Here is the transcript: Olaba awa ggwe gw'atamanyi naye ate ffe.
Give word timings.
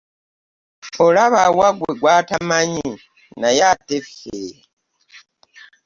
Olaba 1.05 1.37
awa 1.47 1.67
ggwe 1.75 1.91
gw'atamanyi 1.99 2.89
naye 3.39 3.61
ate 3.71 3.97
ffe. 4.05 4.41